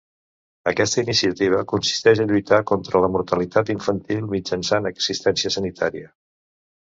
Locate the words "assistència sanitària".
4.93-6.11